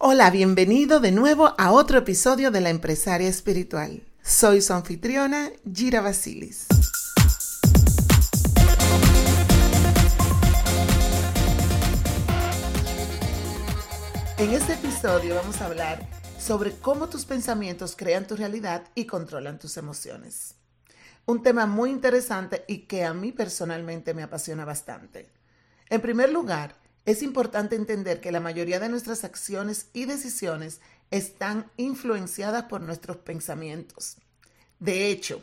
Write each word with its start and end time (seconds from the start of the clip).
Hola, 0.00 0.30
bienvenido 0.30 1.00
de 1.00 1.10
nuevo 1.10 1.56
a 1.58 1.72
otro 1.72 1.98
episodio 1.98 2.52
de 2.52 2.60
La 2.60 2.70
Empresaria 2.70 3.28
Espiritual. 3.28 4.04
Soy 4.22 4.62
su 4.62 4.72
anfitriona, 4.72 5.50
Gira 5.74 6.00
Basilis. 6.00 6.68
En 14.38 14.50
este 14.52 14.74
episodio 14.74 15.34
vamos 15.34 15.60
a 15.60 15.66
hablar 15.66 16.08
sobre 16.38 16.76
cómo 16.76 17.08
tus 17.08 17.24
pensamientos 17.24 17.96
crean 17.96 18.24
tu 18.24 18.36
realidad 18.36 18.84
y 18.94 19.04
controlan 19.04 19.58
tus 19.58 19.76
emociones. 19.78 20.54
Un 21.26 21.42
tema 21.42 21.66
muy 21.66 21.90
interesante 21.90 22.64
y 22.68 22.86
que 22.86 23.04
a 23.04 23.12
mí 23.14 23.32
personalmente 23.32 24.14
me 24.14 24.22
apasiona 24.22 24.64
bastante. 24.64 25.28
En 25.90 26.00
primer 26.00 26.30
lugar, 26.30 26.76
es 27.08 27.22
importante 27.22 27.74
entender 27.74 28.20
que 28.20 28.32
la 28.32 28.38
mayoría 28.38 28.80
de 28.80 28.90
nuestras 28.90 29.24
acciones 29.24 29.86
y 29.94 30.04
decisiones 30.04 30.82
están 31.10 31.70
influenciadas 31.78 32.64
por 32.64 32.82
nuestros 32.82 33.16
pensamientos. 33.16 34.18
De 34.78 35.06
hecho, 35.06 35.42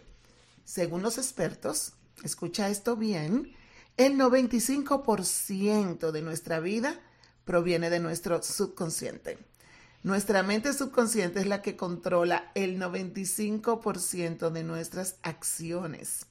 según 0.63 1.01
los 1.01 1.17
expertos, 1.17 1.93
escucha 2.23 2.69
esto 2.69 2.95
bien, 2.95 3.55
el 3.97 4.13
95% 4.13 6.11
de 6.11 6.21
nuestra 6.21 6.59
vida 6.59 6.99
proviene 7.45 7.89
de 7.89 7.99
nuestro 7.99 8.43
subconsciente. 8.43 9.39
Nuestra 10.03 10.43
mente 10.43 10.71
subconsciente 10.71 11.39
es 11.39 11.47
la 11.47 11.63
que 11.63 11.75
controla 11.75 12.51
el 12.53 12.79
95% 12.79 14.51
de 14.51 14.63
nuestras 14.63 15.15
acciones. 15.23 16.27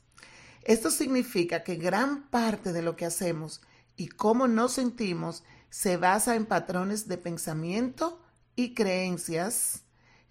Esto 0.62 0.92
significa 0.92 1.64
que 1.64 1.74
gran 1.74 2.22
parte 2.28 2.72
de 2.72 2.82
lo 2.82 2.94
que 2.94 3.04
hacemos 3.04 3.62
y 3.96 4.08
cómo 4.08 4.48
nos 4.48 4.72
sentimos 4.72 5.44
se 5.70 5.96
basa 5.96 6.36
en 6.36 6.46
patrones 6.46 7.08
de 7.08 7.18
pensamiento 7.18 8.20
y 8.56 8.74
creencias 8.74 9.82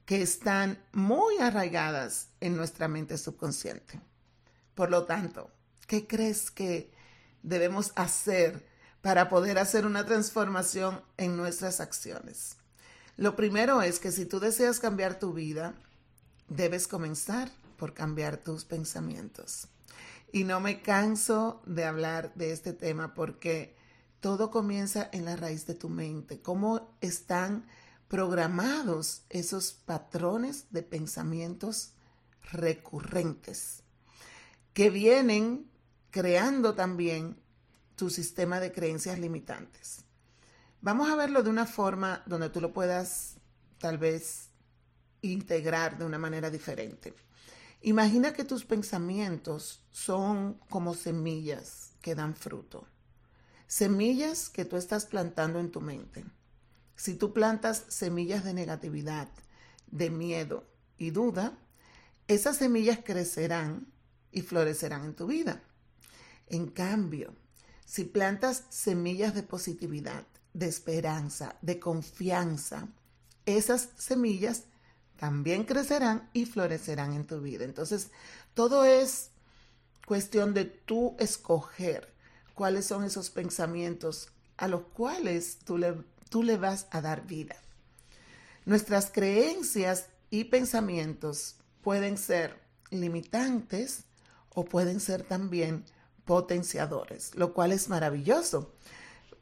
que 0.06 0.22
están 0.22 0.82
muy 0.92 1.38
arraigadas 1.38 2.30
en 2.40 2.56
nuestra 2.56 2.88
mente 2.88 3.18
subconsciente. 3.18 4.00
Por 4.76 4.90
lo 4.90 5.06
tanto, 5.06 5.52
¿qué 5.88 6.08
crees 6.08 6.52
que 6.52 6.92
debemos 7.42 7.94
hacer 7.96 8.68
para 9.02 9.30
poder 9.30 9.60
hacer 9.60 9.86
una 9.86 10.06
transformación 10.06 11.02
en 11.18 11.38
nuestras 11.38 11.80
acciones? 11.80 12.58
Lo 13.18 13.36
primero 13.36 13.82
es 13.82 14.00
que 14.00 14.12
si 14.12 14.26
tú 14.26 14.40
deseas 14.40 14.80
cambiar 14.80 15.20
tu 15.20 15.34
vida, 15.34 15.76
debes 16.48 16.88
comenzar 16.88 17.52
por 17.78 17.94
cambiar 17.94 18.38
tus 18.38 18.66
pensamientos. 18.66 19.68
Y 20.34 20.46
no 20.46 20.60
me 20.60 20.82
canso 20.82 21.62
de 21.68 21.86
hablar 21.86 22.34
de 22.34 22.54
este 22.54 22.74
tema 22.74 23.14
porque 23.14 23.76
todo 24.20 24.50
comienza 24.50 25.08
en 25.14 25.26
la 25.26 25.36
raíz 25.36 25.68
de 25.68 25.76
tu 25.76 25.90
mente. 25.90 26.42
¿Cómo 26.42 26.98
están 27.02 27.68
programados 28.08 29.26
esos 29.30 29.74
patrones 29.74 30.66
de 30.72 30.82
pensamientos 30.82 31.94
recurrentes 32.52 33.84
que 34.74 34.90
vienen 34.90 35.70
creando 36.10 36.74
también 36.74 37.40
tu 37.96 38.10
sistema 38.10 38.60
de 38.60 38.72
creencias 38.72 39.20
limitantes? 39.20 40.04
Vamos 40.82 41.12
a 41.12 41.16
verlo 41.16 41.44
de 41.44 41.52
una 41.52 41.68
forma 41.68 42.24
donde 42.26 42.50
tú 42.50 42.60
lo 42.60 42.74
puedas 42.74 43.36
tal 43.78 44.00
vez 44.00 44.50
integrar 45.22 46.00
de 46.00 46.06
una 46.06 46.18
manera 46.18 46.50
diferente. 46.50 47.14
Imagina 47.86 48.32
que 48.32 48.46
tus 48.46 48.64
pensamientos 48.64 49.82
son 49.92 50.54
como 50.70 50.94
semillas 50.94 51.92
que 52.02 52.16
dan 52.16 52.34
fruto. 52.34 52.88
Semillas 53.68 54.50
que 54.50 54.64
tú 54.64 54.78
estás 54.78 55.06
plantando 55.06 55.60
en 55.60 55.70
tu 55.70 55.82
mente. 55.82 56.24
Si 56.96 57.16
tú 57.16 57.34
plantas 57.34 57.84
semillas 57.90 58.46
de 58.46 58.54
negatividad, 58.54 59.28
de 59.88 60.10
miedo 60.10 60.66
y 60.98 61.12
duda, 61.12 61.58
esas 62.30 62.56
semillas 62.56 63.00
crecerán 63.04 63.92
y 64.32 64.44
florecerán 64.44 65.04
en 65.04 65.14
tu 65.14 65.28
vida. 65.28 65.62
En 66.48 66.68
cambio, 66.68 67.36
si 67.86 68.06
plantas 68.06 68.64
semillas 68.70 69.36
de 69.36 69.44
positividad, 69.44 70.26
de 70.54 70.68
esperanza, 70.68 71.58
de 71.62 71.82
confianza, 71.82 72.88
esas 73.46 73.90
semillas 73.98 74.64
también 75.18 75.64
crecerán 75.64 76.30
y 76.34 76.46
florecerán 76.46 77.14
en 77.14 77.26
tu 77.26 77.42
vida. 77.42 77.66
Entonces, 77.66 78.10
todo 78.54 78.86
es 78.86 79.30
cuestión 80.06 80.54
de 80.54 80.66
tú 80.66 81.16
escoger 81.20 82.14
cuáles 82.54 82.86
son 82.86 83.04
esos 83.04 83.30
pensamientos 83.30 84.30
a 84.58 84.68
los 84.68 84.84
cuales 84.94 85.60
tú 85.66 85.78
le, 85.78 85.96
tú 86.30 86.44
le 86.44 86.58
vas 86.58 86.88
a 86.92 87.02
dar 87.02 87.26
vida. 87.26 87.56
Nuestras 88.66 89.12
creencias 89.12 90.08
y 90.30 90.46
pensamientos 90.46 91.56
pueden 91.82 92.18
ser 92.18 92.60
limitantes 92.92 94.04
o 94.54 94.66
pueden 94.66 95.00
ser 95.00 95.24
también 95.24 95.84
potenciadores, 96.26 97.36
lo 97.36 97.54
cual 97.54 97.72
es 97.72 97.90
maravilloso. 97.90 98.74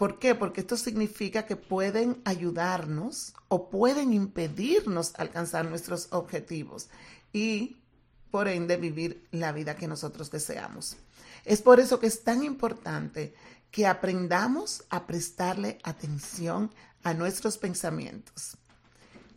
¿Por 0.02 0.18
qué? 0.18 0.34
Porque 0.34 0.62
esto 0.62 0.78
significa 0.78 1.46
que 1.46 1.56
pueden 1.56 2.24
ayudarnos 2.26 3.36
o 3.50 3.70
pueden 3.70 4.14
impedirnos 4.14 5.14
alcanzar 5.16 5.66
nuestros 5.66 6.08
objetivos 6.10 6.90
y, 7.32 7.78
por 8.32 8.48
ende, 8.48 8.78
vivir 8.78 9.28
la 9.30 9.52
vida 9.52 9.76
que 9.76 9.88
nosotros 9.88 10.32
deseamos. 10.32 10.98
Es 11.46 11.62
por 11.62 11.80
eso 11.80 12.00
que 12.00 12.08
es 12.08 12.24
tan 12.24 12.44
importante 12.44 13.36
que 13.70 13.86
aprendamos 13.86 14.86
a 14.90 15.06
prestarle 15.06 15.78
atención 15.84 16.74
a 17.04 17.14
nuestros 17.14 17.60
pensamientos. 17.60 18.58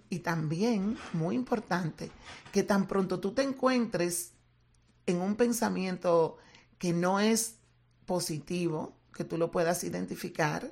Y 0.08 0.20
también, 0.20 0.96
muy 1.12 1.34
importante, 1.34 2.10
que 2.52 2.62
tan 2.62 2.86
pronto 2.88 3.20
tú 3.20 3.32
te 3.32 3.42
encuentres 3.42 4.31
en 5.04 5.20
un 5.20 5.36
pensamiento 5.36 6.38
que 6.78 6.94
no 6.94 7.20
es 7.20 7.56
positivo, 8.06 8.96
que 9.14 9.25
tú 9.25 9.38
lo 9.38 9.50
puedas 9.50 9.84
identificar, 9.84 10.70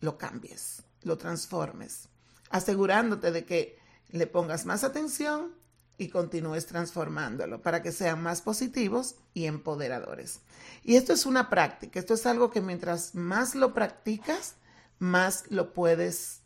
lo 0.00 0.16
cambies, 0.18 0.82
lo 1.02 1.18
transformes, 1.18 2.08
asegurándote 2.50 3.32
de 3.32 3.44
que 3.44 3.78
le 4.08 4.26
pongas 4.26 4.66
más 4.66 4.84
atención 4.84 5.54
y 5.98 6.08
continúes 6.08 6.66
transformándolo 6.66 7.60
para 7.60 7.82
que 7.82 7.92
sean 7.92 8.22
más 8.22 8.40
positivos 8.40 9.16
y 9.34 9.44
empoderadores. 9.44 10.40
Y 10.82 10.96
esto 10.96 11.12
es 11.12 11.26
una 11.26 11.50
práctica, 11.50 12.00
esto 12.00 12.14
es 12.14 12.24
algo 12.24 12.50
que 12.50 12.62
mientras 12.62 13.14
más 13.14 13.54
lo 13.54 13.74
practicas, 13.74 14.54
más 14.98 15.44
lo 15.50 15.74
puedes 15.74 16.40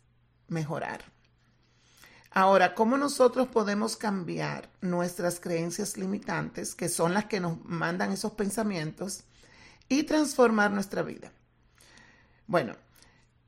mejorar. 0.47 1.05
Ahora, 2.31 2.75
¿cómo 2.75 2.97
nosotros 2.97 3.47
podemos 3.47 3.95
cambiar 3.95 4.69
nuestras 4.81 5.39
creencias 5.39 5.95
limitantes, 5.95 6.75
que 6.75 6.89
son 6.89 7.13
las 7.13 7.25
que 7.25 7.39
nos 7.39 7.63
mandan 7.63 8.11
esos 8.11 8.33
pensamientos? 8.33 9.23
Y 9.89 10.03
transformar 10.03 10.71
nuestra 10.71 11.01
vida? 11.01 11.31
Bueno, 12.47 12.75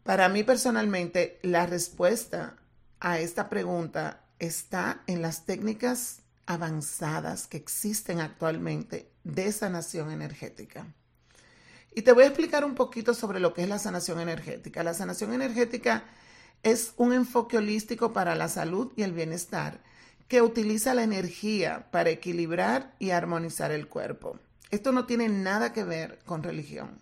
para 0.03 0.29
mí 0.29 0.43
personalmente 0.43 1.39
la 1.43 1.65
respuesta 1.65 2.57
a 2.99 3.19
esta 3.19 3.49
pregunta 3.49 4.23
está 4.39 5.03
en 5.07 5.21
las 5.21 5.45
técnicas 5.45 6.21
avanzadas 6.45 7.47
que 7.47 7.57
existen 7.57 8.19
actualmente 8.21 9.11
de 9.23 9.51
sanación 9.51 10.11
energética. 10.11 10.87
Y 11.93 12.03
te 12.03 12.13
voy 12.13 12.23
a 12.23 12.27
explicar 12.27 12.63
un 12.63 12.75
poquito 12.75 13.13
sobre 13.13 13.39
lo 13.39 13.53
que 13.53 13.63
es 13.63 13.69
la 13.69 13.79
sanación 13.79 14.19
energética. 14.19 14.83
La 14.83 14.93
sanación 14.93 15.33
energética 15.33 16.05
es 16.63 16.93
un 16.97 17.11
enfoque 17.11 17.57
holístico 17.57 18.13
para 18.13 18.35
la 18.35 18.49
salud 18.49 18.93
y 18.95 19.03
el 19.03 19.13
bienestar 19.13 19.81
que 20.27 20.41
utiliza 20.41 20.93
la 20.93 21.03
energía 21.03 21.89
para 21.91 22.09
equilibrar 22.09 22.95
y 22.99 23.11
armonizar 23.11 23.71
el 23.71 23.87
cuerpo. 23.87 24.39
Esto 24.71 24.91
no 24.91 25.05
tiene 25.05 25.29
nada 25.29 25.73
que 25.73 25.83
ver 25.83 26.19
con 26.25 26.43
religión. 26.43 27.01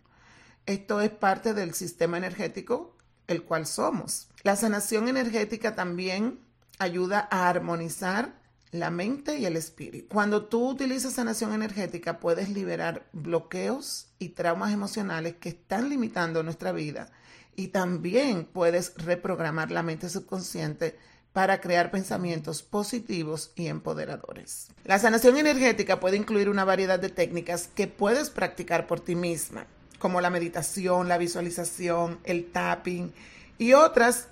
Esto 0.66 1.02
es 1.02 1.10
parte 1.10 1.54
del 1.54 1.74
sistema 1.74 2.18
energético 2.18 2.96
el 3.28 3.44
cual 3.44 3.66
somos. 3.66 4.28
La 4.44 4.56
sanación 4.56 5.08
energética 5.08 5.76
también 5.76 6.40
ayuda 6.78 7.28
a 7.32 7.50
armonizar 7.50 8.36
la 8.72 8.92
mente 8.92 9.38
y 9.38 9.46
el 9.46 9.56
espíritu. 9.56 10.08
Cuando 10.10 10.46
tú 10.46 10.70
utilizas 10.70 11.14
sanación 11.14 11.54
energética 11.54 12.20
puedes 12.20 12.50
liberar 12.50 13.08
bloqueos 13.14 14.08
y 14.20 14.30
traumas 14.30 14.74
emocionales 14.74 15.36
que 15.36 15.50
están 15.50 15.90
limitando 15.90 16.44
nuestra 16.44 16.72
vida 16.72 17.10
y 17.56 17.70
también 17.70 18.46
puedes 18.46 18.94
reprogramar 18.98 19.72
la 19.72 19.82
mente 19.82 20.10
subconsciente 20.10 20.98
para 21.36 21.60
crear 21.60 21.92
pensamientos 21.92 22.62
positivos 22.62 23.52
y 23.58 23.68
empoderadores. 23.68 24.70
La 24.86 25.00
sanación 25.00 25.36
energética 25.36 26.00
puede 26.00 26.16
incluir 26.16 26.48
una 26.48 26.64
variedad 26.64 26.98
de 26.98 27.10
técnicas 27.10 27.68
que 27.76 27.88
puedes 27.88 28.30
practicar 28.30 28.88
por 28.88 29.02
ti 29.02 29.16
misma, 29.16 29.68
como 30.00 30.22
la 30.22 30.30
meditación, 30.30 31.10
la 31.10 31.18
visualización, 31.18 32.20
el 32.24 32.50
tapping 32.54 33.12
y 33.58 33.74
otras 33.74 34.30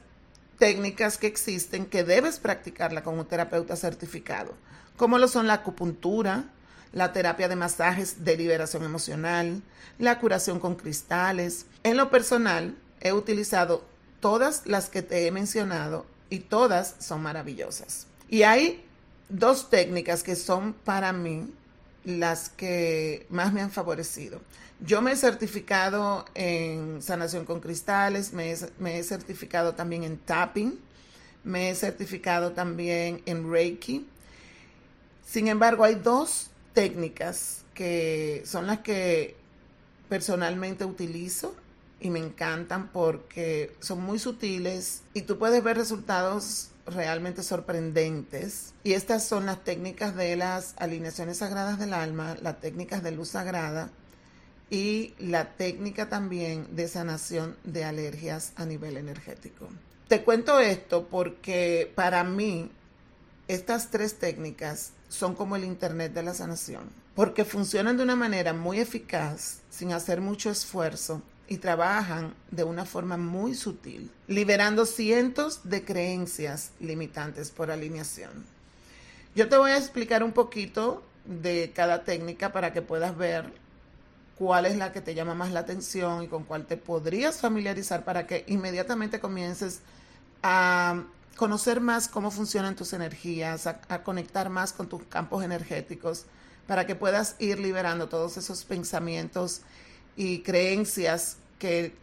técnicas 0.57 1.17
que 1.17 1.27
existen 1.27 1.87
que 1.87 2.05
debes 2.05 2.39
practicarla 2.39 3.03
con 3.03 3.19
un 3.19 3.25
terapeuta 3.25 3.75
certificado, 3.75 4.53
como 4.95 5.17
lo 5.17 5.27
son 5.27 5.45
la 5.45 5.55
acupuntura, 5.55 6.45
la 6.93 7.11
terapia 7.11 7.49
de 7.49 7.57
masajes 7.57 8.23
de 8.23 8.37
liberación 8.37 8.85
emocional, 8.85 9.61
la 9.99 10.19
curación 10.19 10.57
con 10.61 10.75
cristales. 10.75 11.65
En 11.83 11.97
lo 11.97 12.09
personal, 12.09 12.77
he 13.01 13.11
utilizado 13.11 13.83
todas 14.21 14.65
las 14.67 14.87
que 14.87 15.01
te 15.01 15.27
he 15.27 15.31
mencionado 15.31 16.12
y 16.33 16.39
todas 16.39 16.95
son 16.97 17.21
maravillosas. 17.21 18.07
Y 18.27 18.41
hay 18.41 18.83
dos 19.29 19.69
técnicas 19.69 20.23
que 20.23 20.35
son 20.35 20.73
para 20.73 21.13
mí 21.13 21.53
las 22.05 22.49
que 22.49 23.27
más 23.29 23.53
me 23.53 23.61
han 23.61 23.69
favorecido. 23.69 24.41
Yo 24.79 25.03
me 25.03 25.11
he 25.11 25.15
certificado 25.15 26.25
en 26.33 27.03
sanación 27.03 27.45
con 27.45 27.59
cristales, 27.59 28.33
me 28.33 28.49
he, 28.49 29.03
certificado 29.03 29.75
también 29.75 30.03
en 30.03 30.17
tapping, 30.17 30.79
me 31.43 31.69
he 31.69 31.75
certificado 31.75 32.53
también 32.53 33.21
en 33.27 33.51
Reiki. 33.51 34.07
Sin 35.23 35.47
embargo, 35.47 35.83
hay 35.83 35.93
dos 35.93 36.49
técnicas 36.73 37.63
que 37.75 38.41
son 38.43 38.65
las 38.65 38.79
que 38.79 39.35
personalmente 40.09 40.83
utilizo 40.83 41.55
y 42.03 42.09
me 42.09 42.19
encantan 42.19 42.89
porque 42.89 43.75
son 43.79 44.03
muy 44.03 44.19
sutiles 44.19 45.03
y 45.13 45.21
tú 45.21 45.39
puedes 45.39 45.63
ver 45.63 45.77
resultados 45.77 46.69
realmente 46.85 47.43
sorprendentes. 47.43 48.73
Y 48.83 48.91
estas 48.91 49.25
son 49.25 49.45
las 49.45 49.63
técnicas 49.63 50.13
de 50.13 50.35
las 50.35 50.75
alineaciones 50.77 51.37
sagradas 51.37 51.79
del 51.79 51.93
alma, 51.93 52.35
las 52.41 52.59
técnicas 52.59 53.01
de 53.03 53.11
luz 53.11 53.29
sagrada 53.29 53.89
y 54.69 55.13
la 55.17 55.55
técnica 55.55 56.09
también 56.09 56.75
de 56.75 56.89
sanación 56.89 57.55
de 57.63 57.85
alergias 57.85 58.51
a 58.57 58.65
nivel 58.65 58.97
energético. 58.97 59.69
Te 60.09 60.23
cuento 60.23 60.59
esto 60.59 61.07
porque 61.07 61.89
para 61.95 62.25
mí 62.25 62.69
estas 63.47 63.91
tres 63.91 64.19
técnicas 64.19 64.91
son 65.07 65.35
como 65.35 65.55
el 65.55 65.63
Internet 65.63 66.13
de 66.13 66.23
la 66.23 66.33
sanación, 66.33 66.89
porque 67.15 67.45
funcionan 67.45 67.95
de 67.95 68.03
una 68.03 68.17
manera 68.17 68.51
muy 68.51 68.79
eficaz, 68.79 69.59
sin 69.69 69.93
hacer 69.93 70.19
mucho 70.19 70.49
esfuerzo, 70.49 71.21
y 71.53 71.57
trabajan 71.59 72.33
de 72.49 72.63
una 72.63 72.83
forma 72.83 73.15
muy 73.15 73.53
sutil, 73.53 74.09
liberando 74.27 74.87
cientos 74.87 75.61
de 75.63 75.85
creencias 75.85 76.71
limitantes 76.79 77.51
por 77.51 77.69
alineación. 77.69 78.31
Yo 79.35 79.47
te 79.47 79.57
voy 79.57 79.69
a 79.69 79.77
explicar 79.77 80.23
un 80.23 80.31
poquito 80.31 81.03
de 81.25 81.71
cada 81.75 82.03
técnica 82.05 82.51
para 82.51 82.73
que 82.73 82.81
puedas 82.81 83.15
ver 83.15 83.53
cuál 84.35 84.65
es 84.65 84.77
la 84.77 84.91
que 84.91 85.01
te 85.01 85.13
llama 85.13 85.35
más 85.35 85.51
la 85.51 85.59
atención 85.59 86.23
y 86.23 86.27
con 86.27 86.43
cuál 86.43 86.65
te 86.65 86.75
podrías 86.75 87.39
familiarizar 87.39 88.03
para 88.03 88.25
que 88.25 88.45
inmediatamente 88.47 89.19
comiences 89.19 89.81
a 90.41 91.03
conocer 91.35 91.81
más 91.81 92.07
cómo 92.07 92.31
funcionan 92.31 92.75
tus 92.75 92.93
energías, 92.93 93.67
a, 93.67 94.03
conectar 94.03 94.49
más 94.49 94.73
con 94.73 94.89
tus 94.89 95.03
campos 95.03 95.43
energéticos, 95.43 96.25
para 96.65 96.87
que 96.87 96.95
puedas 96.95 97.35
ir 97.37 97.59
liberando 97.59 98.09
todos 98.09 98.37
esos 98.37 98.63
pensamientos 98.63 99.61
y 100.15 100.39
creencias 100.39 101.37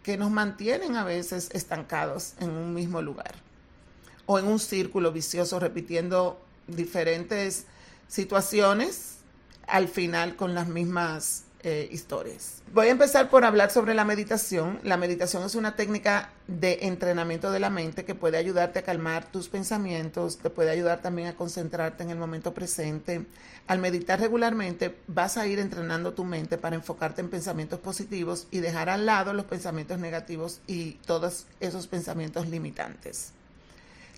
que, 0.03 0.17
nos 0.17 0.31
mantienen 0.31 0.97
a 0.97 1.05
veces 1.05 1.51
estancados 1.53 2.33
en 2.41 2.49
un 2.49 2.73
mismo 2.73 3.03
lugar 3.03 3.35
o 4.25 4.39
en 4.39 4.47
un 4.47 4.59
círculo 4.59 5.13
vicioso 5.13 5.61
repitiendo 5.61 6.41
diferentes 6.67 7.67
situaciones 8.09 9.19
al 9.67 9.89
final 9.89 10.35
con 10.37 10.55
las 10.55 10.67
mismas 10.67 11.45
eh, 11.63 11.89
historias. 11.93 12.63
Voy 12.73 12.87
a 12.87 12.91
empezar 12.91 13.29
por 13.29 13.45
hablar 13.45 13.71
sobre 13.71 13.93
la 13.93 14.07
meditación. 14.07 14.81
La 14.83 14.97
meditación 14.97 15.43
es 15.43 15.55
una 15.55 15.77
técnica 15.77 16.31
de 16.47 16.79
entrenamiento 16.83 17.51
de 17.51 17.61
la 17.61 17.69
mente 17.69 18.07
que 18.07 18.15
puede 18.15 18.39
ayudarte 18.39 18.79
a 18.79 18.83
calmar 18.83 19.31
tus 19.31 19.49
pensamientos, 19.49 20.39
te 20.39 20.49
puede 20.49 20.71
ayudar 20.71 21.03
también 21.03 21.29
a 21.29 21.37
concentrarte 21.37 22.03
en 22.03 22.11
el 22.11 22.17
momento 22.17 22.55
presente. 22.55 23.27
Al 23.67 23.79
meditar 23.79 24.21
regularmente 24.21 24.97
vas 25.07 25.37
a 25.37 25.47
ir 25.47 25.59
entrenando 25.59 26.15
tu 26.15 26.25
mente 26.25 26.57
para 26.57 26.77
enfocarte 26.77 27.21
en 27.21 27.29
pensamientos 27.29 27.79
positivos 27.79 28.47
y 28.51 28.61
dejar 28.61 28.89
al 28.89 29.05
lado 29.05 29.35
los 29.35 29.45
pensamientos 29.45 29.99
negativos 29.99 30.61
y 30.67 30.93
todos 31.05 31.45
esos 31.61 31.87
pensamientos 31.87 32.49
limitantes. 32.49 33.33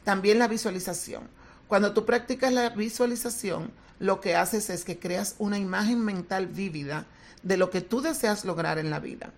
También 0.04 0.38
la 0.38 0.46
visualización. 0.46 1.28
Cuando 1.66 1.92
tú 1.92 2.04
practicas 2.06 2.52
la 2.52 2.70
visualización, 2.70 3.72
lo 3.98 4.20
que 4.20 4.36
haces 4.36 4.70
es 4.70 4.84
que 4.84 4.98
creas 4.98 5.34
una 5.38 5.58
imagen 5.58 6.04
mental 6.04 6.46
vívida 6.46 7.06
de 7.42 7.56
lo 7.56 7.70
que 7.70 7.80
tú 7.80 8.00
deseas 8.00 8.44
lograr 8.44 8.78
en 8.78 8.90
la 8.90 9.00
vida. 9.00 9.32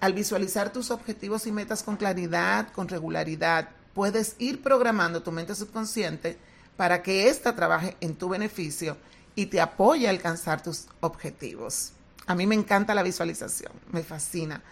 Al 0.00 0.14
visualizar 0.14 0.72
tus 0.72 0.90
objetivos 0.90 1.46
y 1.46 1.52
metas 1.52 1.82
con 1.82 1.96
claridad, 1.96 2.72
con 2.72 2.88
regularidad, 2.88 3.68
puedes 3.94 4.34
ir 4.38 4.62
programando 4.62 5.22
tu 5.22 5.30
mente 5.32 5.54
subconsciente 5.54 6.38
para 6.76 7.02
que 7.02 7.28
ésta 7.28 7.54
trabaje 7.54 7.96
en 8.00 8.16
tu 8.16 8.28
beneficio 8.28 8.96
y 9.34 9.46
te 9.46 9.60
apoye 9.60 10.06
a 10.06 10.10
alcanzar 10.10 10.62
tus 10.62 10.86
objetivos. 11.00 11.92
A 12.26 12.34
mí 12.34 12.46
me 12.46 12.54
encanta 12.54 12.94
la 12.94 13.02
visualización, 13.02 13.72
me 13.90 14.02
fascina. 14.02 14.62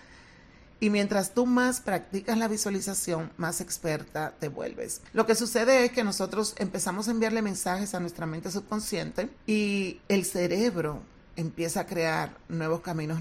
Y 0.80 0.88
mientras 0.88 1.34
tú 1.34 1.44
más 1.44 1.80
practicas 1.80 2.38
la 2.38 2.48
visualización, 2.48 3.30
más 3.36 3.60
experta 3.60 4.32
te 4.40 4.48
vuelves. 4.48 5.02
Lo 5.12 5.26
que 5.26 5.34
sucede 5.34 5.84
es 5.84 5.92
que 5.92 6.04
nosotros 6.04 6.54
empezamos 6.56 7.06
a 7.06 7.10
enviarle 7.10 7.42
mensajes 7.42 7.94
a 7.94 8.00
nuestra 8.00 8.24
mente 8.24 8.50
subconsciente 8.50 9.28
y 9.46 10.00
el 10.08 10.24
cerebro 10.24 11.02
empieza 11.40 11.80
a 11.80 11.86
crear 11.86 12.36
nuevos 12.48 12.80
caminos 12.80 13.20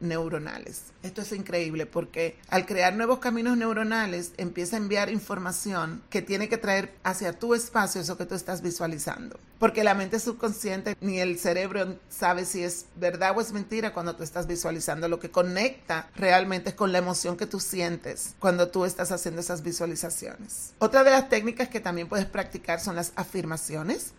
neuronales. 0.00 0.84
Esto 1.02 1.22
es 1.22 1.32
increíble 1.32 1.86
porque 1.86 2.38
al 2.48 2.66
crear 2.66 2.94
nuevos 2.94 3.18
caminos 3.18 3.56
neuronales 3.56 4.32
empieza 4.36 4.76
a 4.76 4.78
enviar 4.78 5.10
información 5.10 6.02
que 6.10 6.22
tiene 6.22 6.48
que 6.48 6.58
traer 6.58 6.94
hacia 7.04 7.38
tu 7.38 7.54
espacio 7.54 8.00
eso 8.00 8.16
que 8.16 8.26
tú 8.26 8.34
estás 8.34 8.62
visualizando. 8.62 9.38
Porque 9.58 9.84
la 9.84 9.94
mente 9.94 10.20
subconsciente 10.20 10.96
ni 11.00 11.18
el 11.18 11.38
cerebro 11.38 11.98
sabe 12.08 12.44
si 12.44 12.62
es 12.62 12.86
verdad 12.96 13.36
o 13.36 13.40
es 13.40 13.52
mentira 13.52 13.92
cuando 13.92 14.16
tú 14.16 14.22
estás 14.22 14.46
visualizando. 14.46 15.08
Lo 15.08 15.20
que 15.20 15.30
conecta 15.30 16.08
realmente 16.16 16.70
es 16.70 16.74
con 16.74 16.92
la 16.92 16.98
emoción 16.98 17.36
que 17.36 17.46
tú 17.46 17.60
sientes 17.60 18.34
cuando 18.38 18.68
tú 18.68 18.84
estás 18.84 19.12
haciendo 19.12 19.40
esas 19.40 19.62
visualizaciones. 19.62 20.72
Otra 20.78 21.04
de 21.04 21.10
las 21.10 21.28
técnicas 21.28 21.68
que 21.68 21.80
también 21.80 22.08
puedes 22.08 22.26
practicar 22.26 22.80
son 22.80 22.96
las 22.96 23.12
afirmaciones 23.16 24.12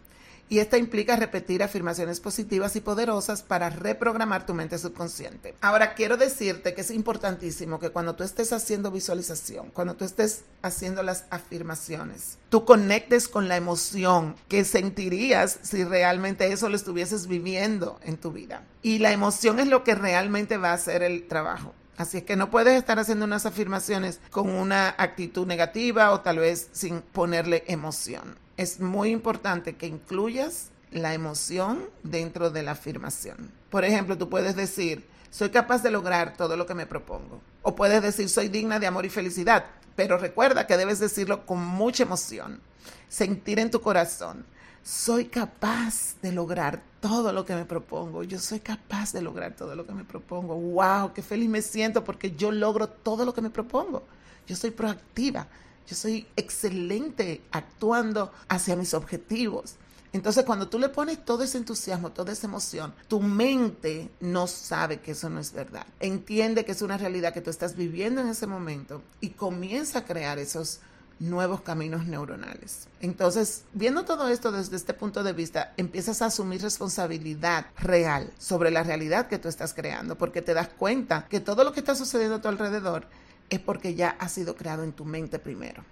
y 0.50 0.60
esta 0.60 0.77
implica 0.77 1.15
repetir 1.15 1.62
afirmaciones 1.62 2.20
positivas 2.20 2.75
y 2.75 2.82
poderosas 2.82 3.44
para 3.44 3.70
reprogramar 3.70 4.46
tu 4.48 4.56
mente 4.56 4.79
subconsciente. 4.79 5.53
Ahora, 5.62 5.94
quiero 5.94 6.18
decirte 6.18 6.74
que 6.74 6.82
es 6.82 6.89
importantísimo 6.89 7.79
que 7.79 7.91
cuando 7.91 8.15
tú 8.15 8.24
estés 8.24 8.51
haciendo 8.51 8.91
visualización, 8.91 9.70
cuando 9.70 9.96
tú 9.96 10.06
estés 10.06 10.44
haciendo 10.63 11.03
las 11.03 11.25
afirmaciones, 11.29 12.39
tú 12.50 12.65
conectes 12.65 13.27
con 13.27 13.48
la 13.48 13.58
emoción 13.58 14.36
que 14.48 14.65
sentirías 14.65 15.60
si 15.62 15.84
realmente 15.84 16.51
eso 16.51 16.68
lo 16.68 16.75
estuvieses 16.75 17.27
viviendo 17.27 18.00
en 18.03 18.18
tu 18.18 18.32
vida. 18.32 18.63
Y 18.82 18.98
la 18.98 19.12
emoción 19.12 19.60
es 19.60 19.68
lo 19.68 19.84
que 19.84 19.94
realmente 19.94 20.58
va 20.58 20.72
a 20.72 20.74
hacer 20.74 21.03
el 21.03 21.27
trabajo. 21.27 21.75
Así 21.98 22.18
es 22.18 22.24
que 22.24 22.38
no 22.38 22.50
puedes 22.50 22.77
estar 22.77 22.98
haciendo 22.98 23.25
unas 23.25 23.46
afirmaciones 23.46 24.22
con 24.32 24.50
una 24.50 24.96
actitud 24.98 25.46
negativa 25.46 26.12
o 26.12 26.22
tal 26.22 26.39
vez 26.39 26.70
sin 26.72 27.01
ponerle 27.01 27.65
emoción 27.68 28.38
es 28.60 28.82
muy 28.82 29.12
importante 29.12 29.78
que 29.78 29.88
incluyas 29.88 30.72
la 30.92 31.13
emoción 31.13 31.86
dentro 32.04 32.50
de 32.50 32.62
la 32.62 32.72
afirmación. 32.72 33.54
Por 33.70 33.86
ejemplo, 33.86 34.18
tú 34.18 34.28
puedes 34.28 34.54
decir, 34.54 35.08
soy 35.30 35.50
capaz 35.50 35.82
de 35.82 35.92
lograr 35.92 36.36
todo 36.36 36.58
lo 36.58 36.66
que 36.66 36.74
me 36.74 36.86
propongo. 36.86 37.39
O 37.62 37.74
puedes 37.74 38.01
decir, 38.01 38.28
soy 38.28 38.50
digna 38.50 38.78
de 38.78 38.88
amor 38.88 39.06
y 39.06 39.10
felicidad. 39.10 39.63
Pero 39.96 40.18
recuerda 40.18 40.68
que 40.68 40.75
debes 40.75 41.00
decirlo 41.00 41.46
con 41.46 41.66
mucha 41.66 42.04
emoción. 42.04 42.60
Sentir 43.08 43.60
en 43.60 43.72
tu 43.72 43.80
corazón, 43.80 44.46
soy 44.84 45.25
capaz 45.25 46.16
de 46.22 46.34
lograr 46.34 46.82
todo 47.00 47.32
lo 47.32 47.46
que 47.46 47.56
me 47.56 47.63
propongo. 47.63 48.25
Yo 48.25 48.39
soy 48.39 48.60
capaz 48.60 49.13
de 49.13 49.22
lograr 49.22 49.54
todo 49.54 49.74
lo 49.74 49.86
que 49.86 49.94
me 49.94 50.04
propongo. 50.04 50.56
¡Wow! 50.56 51.13
¡Qué 51.13 51.22
feliz 51.22 51.48
me 51.48 51.62
siento 51.62 52.04
porque 52.04 52.36
yo 52.36 52.51
logro 52.51 52.89
todo 52.89 53.24
lo 53.24 53.34
que 53.34 53.42
me 53.42 53.51
propongo! 53.51 54.04
Yo 54.48 54.58
soy 54.58 54.72
proactiva 54.72 55.48
yo 55.89 55.96
soy 55.96 56.27
excelente 56.36 57.41
actuando 57.51 58.31
hacia 58.48 58.75
mis 58.75 58.93
objetivos. 58.93 59.75
Entonces, 60.13 60.43
cuando 60.43 60.69
tú 60.69 60.77
le 60.77 60.89
pones 60.89 61.24
todo 61.24 61.43
ese 61.43 61.58
entusiasmo, 61.58 62.12
toda 62.12 62.31
esa 62.34 62.48
emoción, 62.48 62.93
tu 63.08 63.19
mente 63.19 64.10
no 64.19 64.48
sabe 64.48 65.00
que 65.00 65.12
eso 65.12 65.29
no 65.29 65.39
es 65.39 65.51
verdad. 65.51 65.86
Entiende 66.00 66.63
que 66.63 66.74
es 66.74 66.81
una 66.81 66.98
realidad 66.98 67.34
que 67.34 67.41
tú 67.41 67.50
estás 67.50 67.75
viviendo 67.75 68.22
en 68.22 68.27
ese 68.27 68.48
momento 68.48 69.01
y 69.19 69.29
comienza 69.29 70.00
a 70.00 70.05
crear 70.05 70.38
esos 70.38 70.79
nuevos 71.19 71.62
caminos 71.62 72.05
neuronales. 72.05 72.88
Entonces, 73.01 73.63
viendo 73.74 74.05
todo 74.05 74.29
esto 74.29 74.51
desde 74.51 74.75
este 74.75 74.93
punto 74.93 75.24
de 75.24 75.34
vista, 75.34 75.74
empiezas 75.77 76.22
a 76.22 76.27
asumir 76.27 76.62
responsabilidad 76.62 77.67
real 77.77 78.31
sobre 78.38 78.72
la 78.72 78.84
realidad 78.84 79.27
que 79.27 79.38
tú 79.38 79.48
estás 79.48 79.74
creando, 79.74 80.17
porque 80.17 80.41
te 80.41 80.53
das 80.53 80.69
cuenta 80.69 81.27
que 81.29 81.39
todo 81.39 81.63
lo 81.63 81.74
que 81.74 81.81
está 81.81 81.96
sucediendo 81.96 82.36
a 82.36 82.41
tu 82.41 82.48
alrededor 82.48 83.08
es 83.50 83.60
porque 83.60 83.96
ya 83.96 84.10
ha 84.20 84.29
sido 84.29 84.56
creado 84.56 84.84
en 84.84 84.94
tu 84.94 85.06
mente 85.06 85.39
primero. 85.39 85.84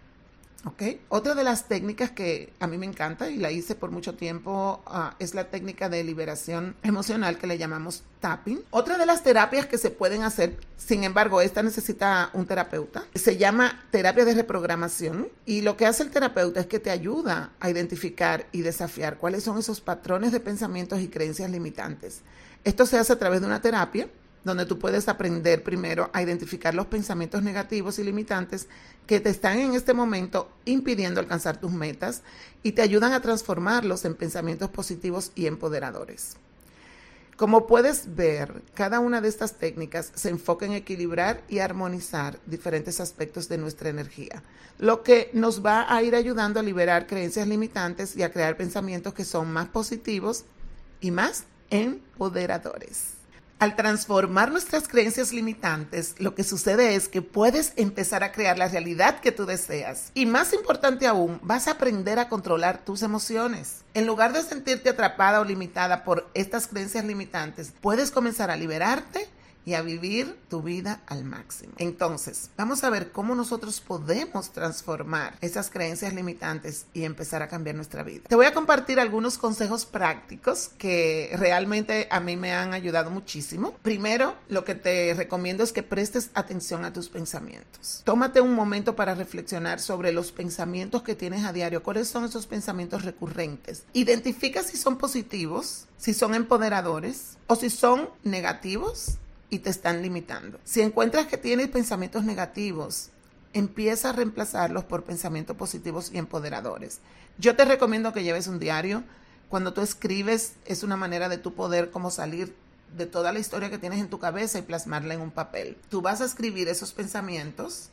¿ok? 0.68 0.84
Otra 1.10 1.36
de 1.36 1.44
las 1.44 1.68
técnicas 1.68 2.12
que 2.12 2.54
a 2.60 2.68
mí 2.68 2.78
me 2.78 2.86
encanta 2.86 3.30
y 3.30 3.38
la 3.38 3.52
hice 3.52 3.76
por 3.76 3.92
mucho 3.92 4.16
tiempo 4.16 4.82
uh, 4.88 5.16
es 5.20 5.34
la 5.34 5.50
técnica 5.50 5.90
de 5.90 6.04
liberación 6.04 6.76
emocional 6.84 7.38
que 7.38 7.48
le 7.48 7.58
llamamos 7.58 8.04
tapping. 8.20 8.62
Otra 8.72 8.98
de 8.98 9.06
las 9.06 9.24
terapias 9.24 9.66
que 9.66 9.78
se 9.78 9.92
pueden 9.92 10.24
hacer, 10.24 10.58
sin 10.78 11.04
embargo, 11.04 11.42
esta 11.42 11.64
necesita 11.64 12.30
un 12.34 12.46
terapeuta, 12.46 13.06
se 13.16 13.38
llama 13.38 13.86
terapia 13.92 14.26
de 14.26 14.34
reprogramación 14.34 15.30
y 15.46 15.62
lo 15.62 15.78
que 15.78 15.86
hace 15.86 16.04
el 16.04 16.12
terapeuta 16.12 16.60
es 16.60 16.68
que 16.68 16.80
te 16.80 16.90
ayuda 16.90 17.52
a 17.60 17.70
identificar 17.70 18.48
y 18.52 18.62
desafiar 18.62 19.18
cuáles 19.18 19.44
son 19.44 19.58
esos 19.58 19.82
patrones 19.82 20.32
de 20.32 20.40
pensamientos 20.40 21.00
y 21.00 21.08
creencias 21.08 21.50
limitantes. 21.50 22.22
Esto 22.64 22.86
se 22.86 22.98
hace 22.98 23.14
a 23.14 23.20
través 23.20 23.42
de 23.42 23.48
una 23.48 23.62
terapia 23.62 24.10
donde 24.48 24.66
tú 24.66 24.80
puedes 24.80 25.08
aprender 25.08 25.62
primero 25.62 26.10
a 26.14 26.24
identificar 26.24 26.74
los 26.74 26.88
pensamientos 26.88 27.44
negativos 27.44 28.00
y 28.00 28.04
limitantes 28.04 28.68
que 29.06 29.20
te 29.20 29.30
están 29.30 29.60
en 29.60 29.76
este 29.76 29.94
momento 29.94 30.50
impidiendo 30.66 31.20
alcanzar 31.20 31.60
tus 31.60 31.72
metas 31.72 32.24
y 32.64 32.72
te 32.72 32.82
ayudan 32.82 33.14
a 33.14 33.22
transformarlos 33.22 34.06
en 34.06 34.16
pensamientos 34.16 34.72
positivos 34.72 35.32
y 35.36 35.46
empoderadores. 35.46 36.38
Como 37.38 37.68
puedes 37.68 38.16
ver, 38.16 38.64
cada 38.74 39.00
una 39.00 39.22
de 39.22 39.28
estas 39.28 39.60
técnicas 39.60 40.12
se 40.16 40.30
enfoca 40.30 40.66
en 40.66 40.72
equilibrar 40.72 41.44
y 41.48 41.60
armonizar 41.60 42.40
diferentes 42.48 43.00
aspectos 43.00 43.48
de 43.48 43.60
nuestra 43.60 43.90
energía, 43.90 44.42
lo 44.80 45.04
que 45.04 45.30
nos 45.34 45.64
va 45.64 45.94
a 45.94 46.02
ir 46.02 46.16
ayudando 46.16 46.60
a 46.60 46.64
liberar 46.64 47.06
creencias 47.06 47.48
limitantes 47.48 48.16
y 48.18 48.24
a 48.24 48.32
crear 48.32 48.58
pensamientos 48.58 49.14
que 49.14 49.24
son 49.24 49.54
más 49.54 49.68
positivos 49.68 50.46
y 51.00 51.12
más 51.12 51.44
empoderadores. 51.70 53.17
Al 53.60 53.76
transformar 53.76 54.52
nuestras 54.52 54.88
creencias 54.88 55.34
limitantes, 55.34 56.14
lo 56.20 56.36
que 56.36 56.44
sucede 56.44 56.94
es 56.94 57.10
que 57.10 57.24
puedes 57.24 57.74
empezar 57.76 58.24
a 58.24 58.32
crear 58.32 58.56
la 58.56 58.68
realidad 58.68 59.20
que 59.20 59.32
tú 59.32 59.48
deseas. 59.48 60.12
Y 60.14 60.28
más 60.28 60.54
importante 60.54 61.08
aún, 61.08 61.40
vas 61.42 61.68
a 61.68 61.72
aprender 61.72 62.20
a 62.20 62.30
controlar 62.30 62.86
tus 62.86 63.02
emociones. 63.02 63.84
En 63.96 64.06
lugar 64.06 64.32
de 64.32 64.44
sentirte 64.44 64.90
atrapada 64.90 65.42
o 65.42 65.44
limitada 65.44 66.04
por 66.04 66.30
estas 66.36 66.68
creencias 66.68 67.04
limitantes, 67.04 67.74
puedes 67.82 68.12
comenzar 68.12 68.52
a 68.52 68.56
liberarte 68.56 69.28
y 69.68 69.74
a 69.74 69.82
vivir 69.82 70.38
tu 70.50 70.62
vida 70.62 71.02
al 71.08 71.26
máximo. 71.26 71.74
Entonces, 71.78 72.52
vamos 72.56 72.86
a 72.86 72.90
ver 72.90 73.12
cómo 73.12 73.36
nosotros 73.36 73.82
podemos 73.82 74.52
transformar 74.52 75.38
esas 75.42 75.70
creencias 75.70 76.14
limitantes 76.14 76.86
y 76.94 77.04
empezar 77.04 77.42
a 77.42 77.50
cambiar 77.50 77.76
nuestra 77.76 78.02
vida. 78.02 78.24
Te 78.30 78.36
voy 78.38 78.46
a 78.46 78.54
compartir 78.54 78.98
algunos 78.98 79.38
consejos 79.38 79.86
prácticos 79.86 80.70
que 80.78 81.36
realmente 81.38 82.08
a 82.10 82.22
mí 82.22 82.38
me 82.38 82.54
han 82.54 82.74
ayudado 82.74 83.12
muchísimo. 83.12 83.74
Primero, 83.82 84.36
lo 84.48 84.64
que 84.64 84.74
te 84.74 85.14
recomiendo 85.14 85.66
es 85.66 85.74
que 85.74 85.84
prestes 85.84 86.30
atención 86.34 86.86
a 86.86 86.94
tus 86.94 87.10
pensamientos. 87.10 88.04
Tómate 88.06 88.40
un 88.40 88.54
momento 88.54 88.96
para 88.96 89.16
reflexionar 89.16 89.82
sobre 89.82 90.14
los 90.14 90.32
pensamientos 90.32 91.04
que 91.04 91.14
tienes 91.14 91.44
a 91.44 91.52
diario. 91.52 91.84
¿Cuáles 91.84 92.08
son 92.08 92.24
esos 92.24 92.48
pensamientos 92.48 93.04
recurrentes? 93.04 93.84
Identifica 93.92 94.64
si 94.64 94.78
son 94.78 94.98
positivos, 94.98 95.88
si 95.98 96.14
son 96.14 96.36
empoderadores 96.36 97.38
o 97.48 97.58
si 97.58 97.70
son 97.70 98.08
negativos 98.24 99.18
y 99.50 99.60
te 99.60 99.70
están 99.70 100.02
limitando. 100.02 100.60
Si 100.64 100.82
encuentras 100.82 101.28
que 101.28 101.38
tienes 101.38 101.70
pensamientos 101.70 102.24
negativos, 102.24 103.10
empieza 103.54 104.10
a 104.10 104.14
reemplazarlos 104.14 104.84
por 104.84 105.04
pensamientos 105.04 105.56
positivos 105.56 106.12
y 106.14 106.18
empoderadores. 106.18 107.00
Yo 107.38 107.56
te 107.56 107.66
recomiendo 107.66 108.14
que 108.14 108.24
lleves 108.24 108.48
un 108.48 108.60
diario. 108.60 109.04
Cuando 109.50 109.74
tú 109.74 109.82
escribes 109.82 110.54
es 110.66 110.84
una 110.84 110.98
manera 110.98 111.30
de 111.30 111.38
tu 111.38 111.54
poder 111.54 111.92
como 111.92 112.12
salir 112.12 112.56
de 112.96 113.06
toda 113.06 113.32
la 113.32 113.40
historia 113.40 113.70
que 113.70 113.78
tienes 113.78 114.00
en 114.00 114.10
tu 114.10 114.20
cabeza 114.20 114.60
y 114.60 114.64
plasmarla 114.64 115.14
en 115.14 115.22
un 115.22 115.32
papel. 115.32 115.78
Tú 115.90 116.02
vas 116.02 116.22
a 116.22 116.26
escribir 116.26 116.68
esos 116.68 116.94
pensamientos, 116.94 117.90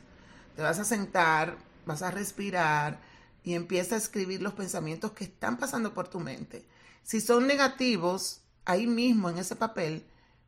te 0.55 0.61
vas 0.61 0.79
a 0.79 0.85
sentar, 0.85 1.57
vas 1.85 2.01
a 2.01 2.11
respirar 2.11 2.99
y 3.43 3.53
empieza 3.53 3.95
a 3.95 3.97
escribir 3.97 4.41
los 4.41 4.53
pensamientos 4.53 5.11
que 5.11 5.25
están 5.25 5.57
pasando 5.57 5.93
por 5.93 6.07
tu 6.07 6.19
mente. 6.19 6.65
Si 7.03 7.21
son 7.21 7.45
negativos, 7.47 8.41
ahí 8.65 8.87
mismo 8.87 9.29
en 9.29 9.37
ese 9.37 9.55
papel, 9.55 10.03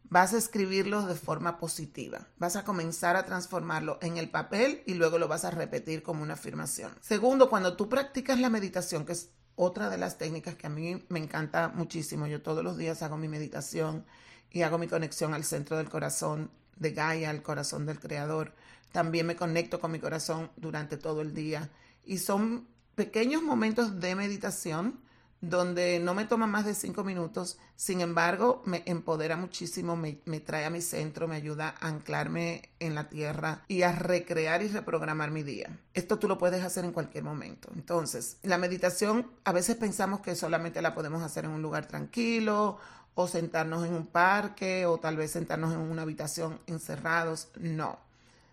vas 0.10 0.34
a 0.34 0.38
escribirlos 0.38 1.08
de 1.08 1.16
forma 1.16 1.58
positiva. 1.58 2.28
Vas 2.38 2.56
a 2.56 2.64
comenzar 2.64 3.16
a 3.16 3.26
transformarlo 3.26 3.98
en 4.02 4.18
el 4.18 4.30
papel 4.30 4.84
y 4.86 4.94
luego 4.94 5.18
lo 5.18 5.28
vas 5.28 5.46
a 5.46 5.52
repetir 5.52 6.04
como 6.04 6.24
una 6.24 6.36
afirmación. 6.36 6.92
Segundo, 7.02 7.50
cuando 7.50 7.76
tú 7.76 7.90
practicas 7.90 8.40
la 8.40 8.50
meditación, 8.50 9.06
que 9.06 9.14
es 9.14 9.32
otra 9.56 9.90
de 9.90 9.98
las 9.98 10.18
técnicas 10.18 10.56
que 10.56 10.68
a 10.68 10.70
mí 10.70 11.04
me 11.10 11.20
encanta 11.20 11.70
muchísimo, 11.70 12.28
yo 12.28 12.42
todos 12.42 12.64
los 12.64 12.78
días 12.78 13.02
hago 13.02 13.18
mi 13.18 13.28
meditación 13.28 14.06
y 14.52 14.62
hago 14.62 14.78
mi 14.78 14.88
conexión 14.88 15.34
al 15.34 15.44
centro 15.44 15.78
del 15.78 15.90
corazón 15.90 16.52
de 16.78 16.92
Gaia, 16.92 17.30
al 17.30 17.42
corazón 17.42 17.86
del 17.86 18.00
Creador. 18.00 18.54
También 18.92 19.26
me 19.26 19.36
conecto 19.36 19.80
con 19.80 19.92
mi 19.92 20.00
corazón 20.00 20.52
durante 20.56 20.98
todo 20.98 21.22
el 21.22 21.34
día 21.34 21.70
y 22.06 22.20
son 22.20 22.68
pequeños 22.96 23.42
momentos 23.42 24.00
de 24.00 24.16
meditación 24.16 25.02
donde 25.42 26.00
no 26.00 26.14
me 26.14 26.26
toma 26.26 26.48
más 26.48 26.66
de 26.66 26.74
cinco 26.74 27.04
minutos, 27.04 27.60
sin 27.76 28.02
embargo 28.02 28.64
me 28.66 28.82
empodera 28.86 29.38
muchísimo, 29.38 29.96
me, 29.96 30.14
trae 30.40 30.66
a 30.66 30.70
mi 30.70 30.82
centro, 30.82 31.28
me 31.28 31.36
ayuda 31.36 31.76
a 31.80 31.88
anclarme 31.88 32.70
en 32.80 32.96
la 32.96 33.10
tierra 33.10 33.64
y 33.68 33.84
a 33.84 33.92
recrear 33.92 34.64
y 34.64 34.68
reprogramar 34.68 35.30
mi 35.30 35.44
día. 35.44 35.80
Esto 35.94 36.18
tú 36.18 36.28
lo 36.28 36.38
puedes 36.38 36.64
hacer 36.64 36.86
en 36.86 36.92
cualquier 36.92 37.24
momento. 37.24 37.70
Entonces, 37.76 38.38
la 38.42 38.58
meditación 38.58 39.32
a 39.44 39.52
veces 39.52 39.76
pensamos 39.76 40.22
que 40.22 40.36
solamente 40.36 40.82
la 40.82 40.96
podemos 40.96 41.22
hacer 41.22 41.46
en 41.46 41.52
un 41.52 41.62
lugar 41.62 41.86
tranquilo 41.86 42.80
o 43.14 43.28
sentarnos 43.28 43.86
en 43.86 43.94
un 43.94 44.08
parque 44.08 44.86
o 44.86 45.00
tal 45.00 45.18
vez 45.18 45.32
sentarnos 45.32 45.74
en 45.74 45.80
una 45.80 46.02
habitación 46.02 46.60
encerrados. 46.66 47.50
No, 47.60 48.00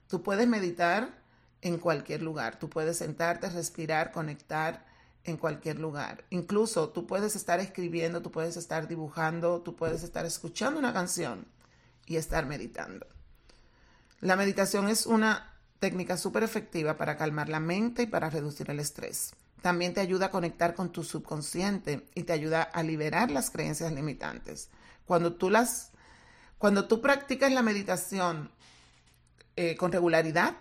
tú 0.09 0.23
puedes 0.23 0.47
meditar 0.47 1.23
en 1.63 1.79
cualquier 1.79 2.23
lugar, 2.23 2.59
tú 2.59 2.69
puedes 2.69 2.99
sentarte, 2.99 3.49
respirar, 3.49 4.13
conectar 4.13 4.85
en 5.25 5.37
cualquier 5.37 5.79
lugar. 5.79 6.25
Incluso 6.31 6.91
tú 6.91 7.07
puedes 7.07 7.35
estar 7.35 7.61
escribiendo, 7.61 8.23
tú 8.23 8.31
puedes 8.31 8.57
estar 8.57 8.89
dibujando, 8.89 9.63
tú 9.63 9.75
puedes 9.75 10.03
estar 10.03 10.27
escuchando 10.27 10.79
una 10.79 10.93
canción 10.93 11.47
y 12.07 12.17
estar 12.17 12.47
meditando. 12.47 13.07
La 14.21 14.37
meditación 14.37 14.89
es 14.89 15.07
una 15.07 15.55
técnica 15.81 16.17
súper 16.17 16.43
efectiva 16.43 16.97
para 16.97 17.17
calmar 17.17 17.49
la 17.49 17.61
mente 17.61 18.03
y 18.03 18.07
para 18.07 18.31
reducir 18.31 18.71
el 18.71 18.81
estrés. 18.81 19.35
También 19.61 19.95
te 19.95 20.01
ayuda 20.01 20.27
a 20.27 20.31
conectar 20.31 20.75
con 20.75 20.93
tu 20.93 21.05
subconsciente 21.05 22.07
y 22.15 22.25
te 22.25 22.35
ayuda 22.35 22.63
a 22.63 22.83
liberar 22.83 23.31
las 23.31 23.51
creencias 23.51 23.93
limitantes. 23.93 24.69
Cuando 25.07 25.35
tú 25.35 25.51
las, 25.51 25.91
cuando 26.59 26.87
tú 26.87 27.01
practicas 27.01 27.51
la 27.53 27.63
meditación 27.63 28.51
eh, 29.57 29.77
con 29.77 29.93
regularidad, 29.93 30.55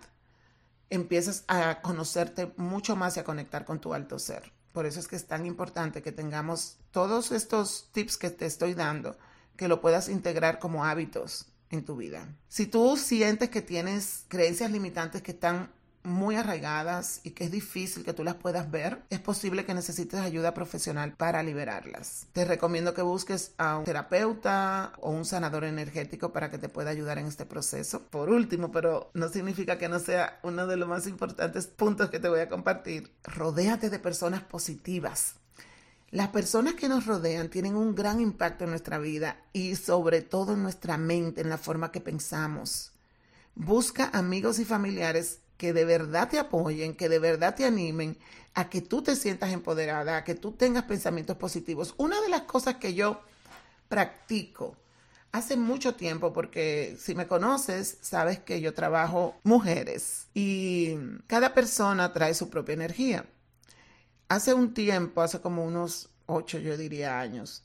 empiezas 0.93 1.43
a 1.47 1.81
conocerte 1.81 2.53
mucho 2.55 2.95
más 2.95 3.17
y 3.17 3.19
a 3.19 3.23
conectar 3.23 3.65
con 3.65 3.79
tu 3.79 3.93
alto 3.93 4.19
ser. 4.19 4.53
Por 4.73 4.85
eso 4.85 4.99
es 4.99 5.07
que 5.07 5.15
es 5.15 5.25
tan 5.25 5.45
importante 5.45 6.01
que 6.03 6.11
tengamos 6.11 6.77
todos 6.91 7.31
estos 7.31 7.89
tips 7.91 8.17
que 8.17 8.29
te 8.29 8.45
estoy 8.45 8.75
dando, 8.75 9.17
que 9.55 9.67
lo 9.67 9.81
puedas 9.81 10.07
integrar 10.07 10.59
como 10.59 10.85
hábitos 10.85 11.47
en 11.71 11.83
tu 11.83 11.95
vida. 11.95 12.27
Si 12.47 12.67
tú 12.67 12.95
sientes 12.95 13.49
que 13.49 13.63
tienes 13.63 14.25
creencias 14.27 14.69
limitantes 14.69 15.23
que 15.23 15.31
están 15.31 15.71
muy 16.03 16.35
arraigadas 16.35 17.21
y 17.23 17.31
que 17.31 17.45
es 17.45 17.51
difícil 17.51 18.03
que 18.03 18.13
tú 18.13 18.23
las 18.23 18.35
puedas 18.35 18.69
ver, 18.69 19.03
es 19.09 19.19
posible 19.19 19.65
que 19.65 19.73
necesites 19.73 20.19
ayuda 20.19 20.53
profesional 20.53 21.13
para 21.13 21.43
liberarlas. 21.43 22.27
Te 22.33 22.45
recomiendo 22.45 22.93
que 22.93 23.01
busques 23.01 23.53
a 23.57 23.77
un 23.77 23.85
terapeuta 23.85 24.93
o 24.99 25.11
un 25.11 25.25
sanador 25.25 25.63
energético 25.63 26.33
para 26.33 26.51
que 26.51 26.57
te 26.57 26.69
pueda 26.69 26.89
ayudar 26.89 27.17
en 27.17 27.27
este 27.27 27.45
proceso. 27.45 28.03
Por 28.09 28.29
último, 28.29 28.71
pero 28.71 29.11
no 29.13 29.29
significa 29.29 29.77
que 29.77 29.89
no 29.89 29.99
sea 29.99 30.39
uno 30.43 30.67
de 30.67 30.77
los 30.77 30.89
más 30.89 31.07
importantes 31.07 31.67
puntos 31.67 32.09
que 32.09 32.19
te 32.19 32.29
voy 32.29 32.41
a 32.41 32.49
compartir, 32.49 33.11
rodéate 33.23 33.89
de 33.89 33.99
personas 33.99 34.41
positivas. 34.43 35.35
Las 36.11 36.27
personas 36.27 36.75
que 36.75 36.89
nos 36.89 37.07
rodean 37.07 37.49
tienen 37.49 37.75
un 37.75 37.95
gran 37.95 38.21
impacto 38.21 38.65
en 38.65 38.69
nuestra 38.69 38.99
vida 38.99 39.37
y 39.51 39.75
sobre 39.75 40.21
todo 40.21 40.53
en 40.53 40.61
nuestra 40.61 40.95
mente, 40.97 41.41
en 41.41 41.49
la 41.49 41.57
forma 41.57 41.91
que 41.91 42.01
pensamos. 42.01 42.91
Busca 43.55 44.09
amigos 44.13 44.59
y 44.59 44.65
familiares 44.65 45.39
que 45.63 45.71
de 45.71 45.85
verdad 45.85 46.27
te 46.27 46.39
apoyen, 46.39 46.93
que 46.93 47.07
de 47.07 47.19
verdad 47.19 47.55
te 47.55 47.63
animen 47.63 48.17
a 48.53 48.69
que 48.69 48.81
tú 48.81 49.01
te 49.01 49.15
sientas 49.15 49.53
empoderada, 49.53 50.17
a 50.17 50.23
que 50.25 50.35
tú 50.35 50.51
tengas 50.51 50.83
pensamientos 50.83 51.37
positivos. 51.37 51.95
Una 51.95 52.19
de 52.19 52.27
las 52.27 52.41
cosas 52.41 52.75
que 52.75 52.93
yo 52.93 53.21
practico 53.87 54.75
hace 55.31 55.55
mucho 55.55 55.95
tiempo, 55.95 56.33
porque 56.33 56.97
si 56.99 57.15
me 57.15 57.27
conoces, 57.27 57.97
sabes 58.01 58.39
que 58.39 58.59
yo 58.59 58.73
trabajo 58.73 59.39
mujeres 59.43 60.27
y 60.33 60.97
cada 61.27 61.53
persona 61.53 62.11
trae 62.11 62.33
su 62.33 62.49
propia 62.49 62.73
energía. 62.73 63.25
Hace 64.27 64.53
un 64.53 64.73
tiempo, 64.73 65.21
hace 65.21 65.39
como 65.39 65.63
unos 65.63 66.09
ocho, 66.25 66.59
yo 66.59 66.75
diría 66.75 67.21
años, 67.21 67.63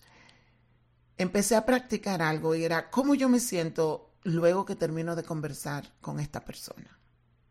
empecé 1.17 1.57
a 1.57 1.67
practicar 1.67 2.23
algo 2.23 2.55
y 2.55 2.63
era 2.63 2.91
cómo 2.91 3.17
yo 3.17 3.29
me 3.29 3.41
siento 3.41 4.13
luego 4.23 4.65
que 4.65 4.77
termino 4.77 5.17
de 5.17 5.25
conversar 5.25 5.93
con 6.01 6.21
esta 6.21 6.45
persona 6.45 6.98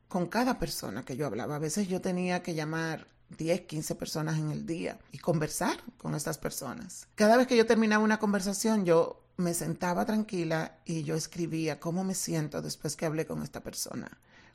con 0.08 0.28
cada 0.28 0.60
persona 0.60 1.04
que 1.04 1.16
yo 1.16 1.26
hablaba. 1.26 1.56
A 1.56 1.60
veces 1.60 1.88
yo 1.88 2.02
tenía 2.02 2.44
que 2.44 2.56
llamar 2.56 3.08
10, 3.38 3.62
15 3.62 3.96
personas 3.96 4.38
en 4.38 4.52
el 4.52 4.66
día 4.66 5.00
y 5.12 5.18
conversar 5.18 5.78
con 5.98 6.16
estas 6.16 6.38
personas. 6.38 7.08
Cada 7.16 7.38
vez 7.38 7.48
que 7.48 7.58
yo 7.58 7.66
terminaba 7.66 8.04
una 8.04 8.20
conversación, 8.20 8.86
yo 8.86 9.22
me 9.38 9.54
sentaba 9.54 10.06
tranquila 10.06 10.78
y 10.86 11.04
yo 11.04 11.16
escribía 11.16 11.80
cómo 11.80 12.04
me 12.04 12.16
siento 12.16 12.62
después 12.62 12.96
que 12.96 13.06
hablé 13.06 13.26
con 13.26 13.44
esta 13.44 13.62
persona, 13.62 14.10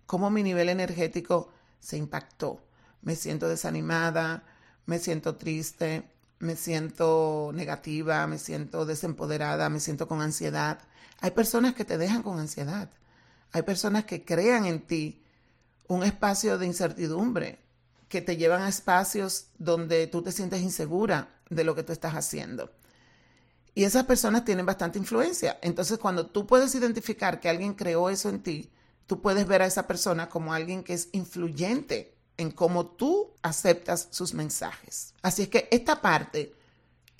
cómo 0.06 0.30
mi 0.30 0.42
nivel 0.42 0.68
energético 0.68 1.50
se 1.80 1.96
impactó, 1.96 2.60
me 3.02 3.14
siento 3.14 3.48
desanimada, 3.48 4.44
me 4.86 4.98
siento 4.98 5.36
triste, 5.36 6.10
me 6.38 6.56
siento 6.56 7.52
negativa, 7.54 8.26
me 8.26 8.38
siento 8.38 8.84
desempoderada, 8.84 9.68
me 9.68 9.78
siento 9.78 10.08
con 10.08 10.20
ansiedad. 10.20 10.80
Hay 11.20 11.30
personas 11.30 11.74
que 11.74 11.84
te 11.84 11.98
dejan 11.98 12.22
con 12.22 12.40
ansiedad. 12.40 12.90
Hay 13.52 13.62
personas 13.62 14.06
que 14.06 14.24
crean 14.24 14.64
en 14.64 14.80
ti 14.80 15.21
un 15.92 16.02
espacio 16.04 16.56
de 16.56 16.66
incertidumbre, 16.66 17.58
que 18.08 18.22
te 18.22 18.36
llevan 18.36 18.62
a 18.62 18.68
espacios 18.68 19.48
donde 19.58 20.06
tú 20.06 20.22
te 20.22 20.32
sientes 20.32 20.62
insegura 20.62 21.28
de 21.50 21.64
lo 21.64 21.74
que 21.74 21.82
tú 21.82 21.92
estás 21.92 22.14
haciendo. 22.14 22.70
Y 23.74 23.84
esas 23.84 24.04
personas 24.04 24.44
tienen 24.44 24.66
bastante 24.66 24.98
influencia. 24.98 25.58
Entonces, 25.62 25.98
cuando 25.98 26.26
tú 26.26 26.46
puedes 26.46 26.74
identificar 26.74 27.40
que 27.40 27.48
alguien 27.48 27.74
creó 27.74 28.08
eso 28.08 28.28
en 28.28 28.42
ti, 28.42 28.70
tú 29.06 29.20
puedes 29.20 29.46
ver 29.46 29.62
a 29.62 29.66
esa 29.66 29.86
persona 29.86 30.28
como 30.28 30.54
alguien 30.54 30.82
que 30.82 30.94
es 30.94 31.08
influyente 31.12 32.14
en 32.38 32.50
cómo 32.50 32.86
tú 32.86 33.30
aceptas 33.42 34.08
sus 34.10 34.32
mensajes. 34.32 35.14
Así 35.20 35.42
es 35.42 35.48
que 35.48 35.68
esta 35.70 36.00
parte 36.00 36.54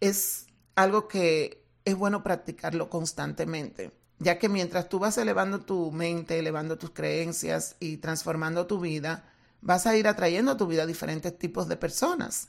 es 0.01 0.47
algo 0.75 1.09
que 1.09 1.63
es 1.85 1.95
bueno 1.95 2.23
practicarlo 2.23 2.89
constantemente, 2.89 3.93
ya 4.23 4.39
que 4.39 4.49
mientras 4.49 4.89
tú 4.89 4.99
vas 4.99 5.19
elevando 5.19 5.61
tu 5.61 5.91
mente, 5.91 6.39
elevando 6.39 6.79
tus 6.79 6.91
creencias 6.91 7.77
y 7.81 7.97
transformando 7.97 8.67
tu 8.67 8.79
vida, 8.79 9.25
vas 9.61 9.87
a 9.87 9.97
ir 9.97 10.07
atrayendo 10.07 10.53
a 10.53 10.57
tu 10.57 10.67
vida 10.67 10.87
diferentes 10.87 11.37
tipos 11.37 11.69
de 11.69 11.77
personas. 11.77 12.49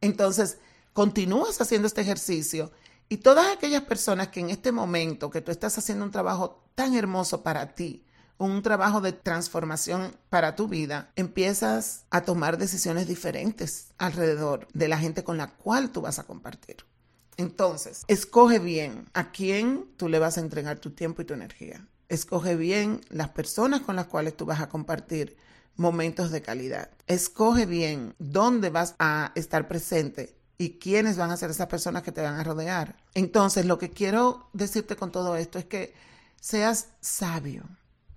Entonces, 0.00 0.58
continúas 0.92 1.60
haciendo 1.60 1.88
este 1.88 2.02
ejercicio 2.02 2.72
y 3.08 3.18
todas 3.18 3.52
aquellas 3.52 3.82
personas 3.82 4.28
que 4.28 4.40
en 4.40 4.50
este 4.50 4.70
momento 4.70 5.30
que 5.30 5.40
tú 5.40 5.50
estás 5.50 5.78
haciendo 5.78 6.04
un 6.04 6.10
trabajo 6.10 6.62
tan 6.74 6.94
hermoso 6.94 7.42
para 7.42 7.74
ti, 7.74 8.04
un 8.36 8.62
trabajo 8.62 9.00
de 9.00 9.12
transformación 9.12 10.16
para 10.28 10.56
tu 10.56 10.68
vida, 10.68 11.12
empiezas 11.16 12.04
a 12.10 12.22
tomar 12.22 12.58
decisiones 12.58 13.06
diferentes 13.06 13.88
alrededor 13.96 14.66
de 14.74 14.88
la 14.88 14.98
gente 14.98 15.24
con 15.24 15.38
la 15.38 15.54
cual 15.54 15.90
tú 15.90 16.00
vas 16.02 16.18
a 16.18 16.24
compartir. 16.24 16.84
Entonces, 17.36 18.04
escoge 18.08 18.58
bien 18.58 19.08
a 19.12 19.32
quién 19.32 19.86
tú 19.96 20.08
le 20.08 20.18
vas 20.18 20.38
a 20.38 20.40
entregar 20.40 20.78
tu 20.78 20.90
tiempo 20.90 21.22
y 21.22 21.24
tu 21.24 21.34
energía. 21.34 21.86
Escoge 22.08 22.56
bien 22.56 23.00
las 23.08 23.30
personas 23.30 23.80
con 23.80 23.96
las 23.96 24.06
cuales 24.06 24.36
tú 24.36 24.44
vas 24.44 24.60
a 24.60 24.68
compartir 24.68 25.36
momentos 25.76 26.30
de 26.30 26.42
calidad. 26.42 26.90
Escoge 27.06 27.66
bien 27.66 28.14
dónde 28.18 28.70
vas 28.70 28.94
a 28.98 29.32
estar 29.34 29.66
presente 29.68 30.36
y 30.58 30.78
quiénes 30.78 31.16
van 31.16 31.30
a 31.30 31.36
ser 31.36 31.50
esas 31.50 31.66
personas 31.66 32.02
que 32.02 32.12
te 32.12 32.22
van 32.22 32.38
a 32.38 32.44
rodear. 32.44 32.96
Entonces, 33.14 33.66
lo 33.66 33.78
que 33.78 33.90
quiero 33.90 34.48
decirte 34.52 34.96
con 34.96 35.10
todo 35.10 35.36
esto 35.36 35.58
es 35.58 35.64
que 35.64 35.94
seas 36.40 36.88
sabio 37.00 37.64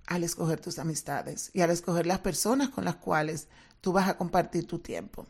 al 0.06 0.24
escoger 0.24 0.60
tus 0.60 0.78
amistades 0.78 1.50
y 1.52 1.60
al 1.60 1.70
escoger 1.70 2.06
las 2.06 2.20
personas 2.20 2.68
con 2.68 2.84
las 2.84 2.96
cuales 2.96 3.48
tú 3.80 3.92
vas 3.92 4.08
a 4.08 4.16
compartir 4.16 4.66
tu 4.66 4.78
tiempo. 4.78 5.26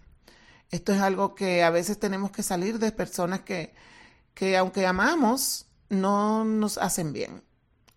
Esto 0.70 0.92
es 0.92 1.00
algo 1.00 1.34
que 1.34 1.62
a 1.62 1.70
veces 1.70 1.98
tenemos 1.98 2.30
que 2.30 2.42
salir 2.42 2.78
de 2.78 2.92
personas 2.92 3.40
que, 3.40 3.74
que 4.34 4.56
aunque 4.56 4.86
amamos, 4.86 5.66
no 5.88 6.44
nos 6.44 6.78
hacen 6.78 7.12
bien. 7.12 7.42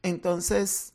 Entonces, 0.03 0.93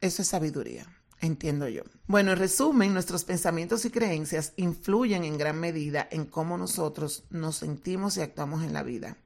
eso 0.00 0.22
es 0.22 0.28
sabiduría 0.28 0.86
entiendo 1.20 1.68
yo. 1.68 1.82
Bueno, 2.06 2.32
en 2.32 2.38
resumen, 2.38 2.92
nuestros 2.92 3.24
pensamientos 3.24 3.84
y 3.84 3.90
creencias 3.90 4.52
influyen 4.56 5.24
en 5.24 5.38
gran 5.38 5.58
medida 5.60 6.08
en 6.10 6.26
cómo 6.26 6.58
nosotros 6.58 7.24
nos 7.30 7.56
sentimos 7.56 8.16
y 8.16 8.22
actuamos 8.22 8.64
en 8.64 8.72
la 8.72 8.82
vida. 8.82 9.16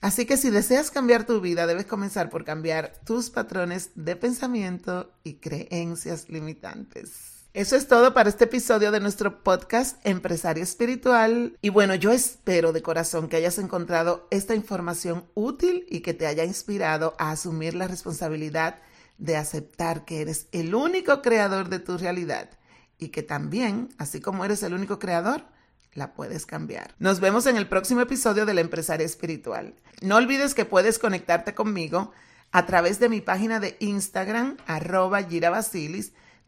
Así 0.00 0.24
que 0.24 0.38
si 0.38 0.48
deseas 0.48 0.90
cambiar 0.90 1.26
tu 1.26 1.40
vida, 1.40 1.66
debes 1.66 1.84
comenzar 1.84 2.30
por 2.30 2.44
cambiar 2.44 2.94
tus 3.04 3.28
patrones 3.28 3.90
de 3.94 4.16
pensamiento 4.16 5.12
y 5.24 5.34
creencias 5.34 6.30
limitantes. 6.30 7.29
Eso 7.52 7.74
es 7.74 7.88
todo 7.88 8.14
para 8.14 8.28
este 8.28 8.44
episodio 8.44 8.92
de 8.92 9.00
nuestro 9.00 9.42
podcast 9.42 9.98
Empresario 10.06 10.62
Espiritual. 10.62 11.58
Y 11.60 11.70
bueno, 11.70 11.96
yo 11.96 12.12
espero 12.12 12.72
de 12.72 12.80
corazón 12.80 13.28
que 13.28 13.34
hayas 13.34 13.58
encontrado 13.58 14.28
esta 14.30 14.54
información 14.54 15.24
útil 15.34 15.84
y 15.90 15.98
que 15.98 16.14
te 16.14 16.28
haya 16.28 16.44
inspirado 16.44 17.16
a 17.18 17.32
asumir 17.32 17.74
la 17.74 17.88
responsabilidad 17.88 18.76
de 19.18 19.36
aceptar 19.36 20.04
que 20.04 20.20
eres 20.20 20.46
el 20.52 20.76
único 20.76 21.22
creador 21.22 21.70
de 21.70 21.80
tu 21.80 21.98
realidad 21.98 22.50
y 22.98 23.08
que 23.08 23.24
también, 23.24 23.88
así 23.98 24.20
como 24.20 24.44
eres 24.44 24.62
el 24.62 24.72
único 24.72 25.00
creador, 25.00 25.42
la 25.92 26.14
puedes 26.14 26.46
cambiar. 26.46 26.94
Nos 27.00 27.18
vemos 27.18 27.46
en 27.46 27.56
el 27.56 27.66
próximo 27.66 28.00
episodio 28.00 28.46
de 28.46 28.54
La 28.54 28.60
Empresaria 28.60 29.04
Espiritual. 29.04 29.74
No 30.02 30.14
olvides 30.14 30.54
que 30.54 30.66
puedes 30.66 31.00
conectarte 31.00 31.52
conmigo 31.52 32.12
a 32.52 32.64
través 32.66 33.00
de 33.00 33.08
mi 33.08 33.20
página 33.20 33.58
de 33.58 33.76
Instagram, 33.80 34.56
arroba 34.68 35.24
Gira 35.24 35.50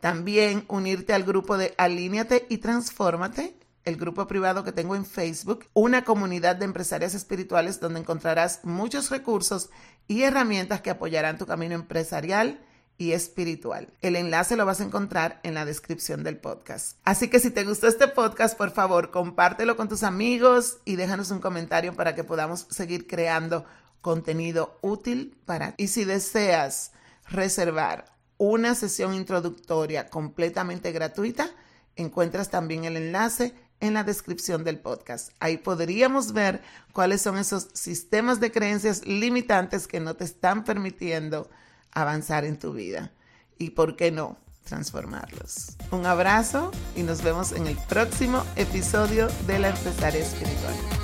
también 0.03 0.65
unirte 0.67 1.13
al 1.13 1.23
grupo 1.23 1.57
de 1.57 1.75
Alíneate 1.79 2.45
y 2.49 2.59
Transfórmate 2.59 3.57
el 3.85 3.97
grupo 3.97 4.27
privado 4.27 4.65
que 4.65 4.73
tengo 4.73 4.97
en 4.97 5.07
Facebook, 5.07 5.67
una 5.75 6.05
comunidad 6.05 6.57
de 6.57 6.65
empresarias 6.65 7.15
espirituales 7.15 7.79
donde 7.79 8.01
encontrarás 8.01 8.65
muchos 8.65 9.11
recursos 9.11 9.71
y 10.09 10.23
herramientas 10.23 10.81
que 10.81 10.91
apoyarán 10.91 11.39
tu 11.39 11.47
camino 11.47 11.77
empresarial 11.77 12.61
y 12.99 13.13
espiritual. 13.13 13.93
El 14.01 14.17
enlace 14.17 14.57
lo 14.57 14.67
vas 14.67 14.81
a 14.81 14.85
encontrar 14.85 15.39
en 15.45 15.55
la 15.55 15.65
descripción 15.65 16.25
del 16.25 16.37
podcast. 16.37 16.99
Así 17.05 17.29
que 17.29 17.39
si 17.39 17.53
te 17.53 17.63
gustó 17.63 17.87
este 17.87 18.09
podcast, 18.09 18.59
por 18.59 18.73
favor, 18.73 19.13
compártelo 19.13 19.77
con 19.77 19.89
tus 19.89 20.03
amigos 20.03 20.79
y 20.85 20.97
déjanos 20.97 21.31
un 21.31 21.39
comentario 21.39 21.95
para 21.95 22.17
que 22.17 22.25
podamos 22.25 22.67
seguir 22.71 23.07
creando 23.07 23.65
contenido 24.01 24.81
útil 24.83 25.39
para 25.47 25.77
ti. 25.77 25.85
Y 25.85 25.87
si 25.87 26.05
deseas 26.05 26.91
reservar 27.29 28.13
una 28.43 28.75
sesión 28.75 29.15
introductoria 29.15 30.09
completamente 30.09 30.91
gratuita, 30.91 31.49
encuentras 31.95 32.51
también 32.51 32.85
el 32.85 32.97
enlace 32.97 33.55
en 33.79 33.95
la 33.95 34.03
descripción 34.03 34.65
del 34.65 34.81
podcast. 34.81 35.31
Ahí 35.39 35.59
podríamos 35.59 36.33
ver 36.33 36.61
cuáles 36.93 37.23
son 37.23 37.39
esos 37.39 37.69
sistemas 37.73 38.41
de 38.41 38.51
creencias 38.51 39.07
limitantes 39.07 39.87
que 39.87 40.01
no 40.01 40.17
te 40.17 40.25
están 40.25 40.65
permitiendo 40.65 41.49
avanzar 41.93 42.45
en 42.45 42.59
tu 42.59 42.73
vida 42.73 43.13
y, 43.59 43.71
¿por 43.71 43.95
qué 43.95 44.11
no?, 44.11 44.37
transformarlos. 44.65 45.77
Un 45.93 46.05
abrazo 46.07 46.73
y 46.97 47.05
nos 47.05 47.23
vemos 47.23 47.53
en 47.53 47.69
el 47.69 47.77
próximo 47.89 48.43
episodio 48.57 49.29
de 49.47 49.61
La 49.61 49.69
Empresaria 49.69 50.21
Espiritual. 50.21 51.02